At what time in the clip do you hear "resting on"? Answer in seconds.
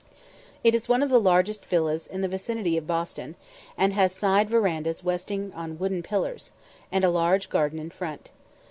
5.05-5.77